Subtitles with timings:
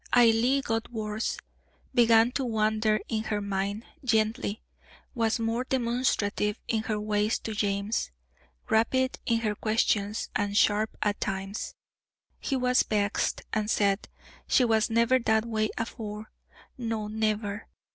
[0.17, 1.37] Ailie got worse;
[1.93, 4.63] began to wander in her mind, gently;
[5.13, 8.09] was more demonstrative in her ways to James,
[8.67, 11.75] rapid in her questions, and sharp at times.
[12.39, 14.09] He was vexed, and said,
[14.47, 16.31] "She was never that way afore;
[16.79, 17.67] no, never."